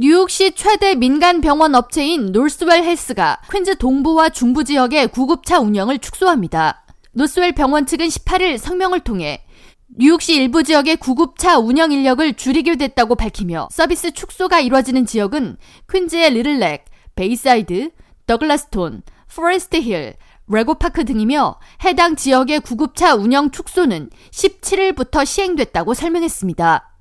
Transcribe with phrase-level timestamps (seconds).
[0.00, 6.84] 뉴욕시 최대 민간 병원 업체인 노스웰 헬스가 퀸즈 동부와 중부 지역의 구급차 운영을 축소합니다.
[7.14, 9.44] 노스웰 병원 측은 18일 성명을 통해
[9.88, 15.56] 뉴욕시 일부 지역의 구급차 운영 인력을 줄이게 됐다고 밝히며 서비스 축소가 이뤄지는 지역은
[15.92, 16.84] 퀸즈의 리틀넥,
[17.16, 17.90] 베이사이드,
[18.28, 19.02] 더글라스톤,
[19.34, 20.14] 포레스트 힐,
[20.46, 26.97] 레고파크 등이며 해당 지역의 구급차 운영 축소는 17일부터 시행됐다고 설명했습니다.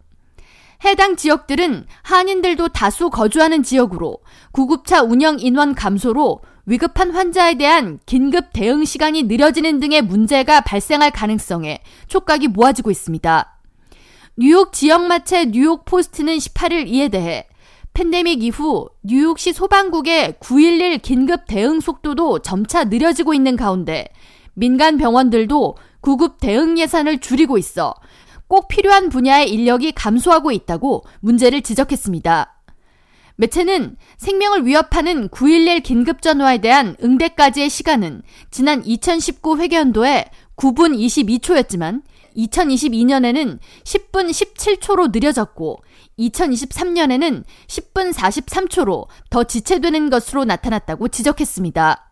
[0.85, 4.19] 해당 지역들은 한인들도 다수 거주하는 지역으로
[4.51, 11.81] 구급차 운영 인원 감소로 위급한 환자에 대한 긴급 대응 시간이 느려지는 등의 문제가 발생할 가능성에
[12.07, 13.57] 촉각이 모아지고 있습니다.
[14.37, 17.47] 뉴욕 지역 매체 뉴욕 포스트는 18일 이에 대해
[17.93, 24.07] 팬데믹 이후 뉴욕시 소방국의 911 긴급 대응 속도도 점차 느려지고 있는 가운데
[24.53, 27.95] 민간 병원들도 구급 대응 예산을 줄이고 있어
[28.47, 32.53] 꼭 필요한 분야의 인력이 감소하고 있다고 문제를 지적했습니다.
[33.37, 40.25] 매체는 생명을 위협하는 911 긴급전화에 대한 응대까지의 시간은 지난 2019 회계연도에
[40.55, 42.01] 9분 22초였지만
[42.35, 45.83] 2022년에는 10분 17초로 느려졌고
[46.19, 52.11] 2023년에는 10분 43초로 더 지체되는 것으로 나타났다고 지적했습니다.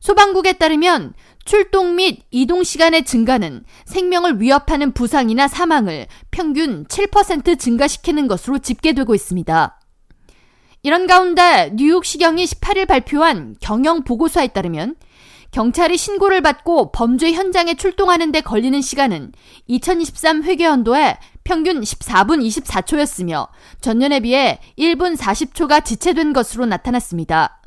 [0.00, 1.14] 소방국에 따르면
[1.50, 9.80] 출동 및 이동 시간의 증가는 생명을 위협하는 부상이나 사망을 평균 7% 증가시키는 것으로 집계되고 있습니다.
[10.84, 14.94] 이런 가운데 뉴욕시경이 18일 발표한 경영 보고서에 따르면
[15.50, 19.32] 경찰이 신고를 받고 범죄 현장에 출동하는 데 걸리는 시간은
[19.66, 23.48] 2023 회계연도에 평균 14분 24초였으며
[23.80, 27.59] 전년에 비해 1분 40초가 지체된 것으로 나타났습니다.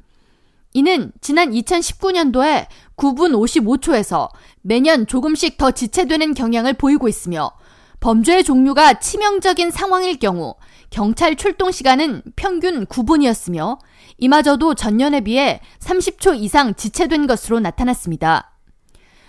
[0.73, 4.29] 이는 지난 2019년도에 9분 55초에서
[4.61, 7.51] 매년 조금씩 더 지체되는 경향을 보이고 있으며
[7.99, 10.55] 범죄의 종류가 치명적인 상황일 경우
[10.89, 13.79] 경찰 출동 시간은 평균 9분이었으며
[14.17, 18.51] 이마저도 전년에 비해 30초 이상 지체된 것으로 나타났습니다.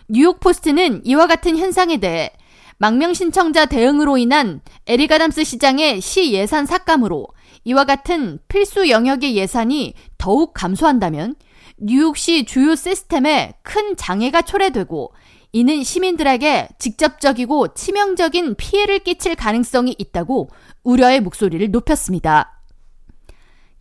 [0.08, 2.30] 뉴욕 포스트는 이와 같은 현상에 대해
[2.78, 7.28] 망명 신청자 대응으로 인한 에릭 아담스 시장의 시 예산 삭감으로
[7.64, 11.34] 이와 같은 필수 영역의 예산이 더욱 감소한다면
[11.78, 15.12] 뉴욕시 주요 시스템에 큰 장애가 초래되고
[15.52, 20.50] 이는 시민들에게 직접적이고 치명적인 피해를 끼칠 가능성이 있다고
[20.82, 22.60] 우려의 목소리를 높였습니다.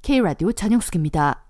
[0.04, 1.43] K라디오 전영숙입니다.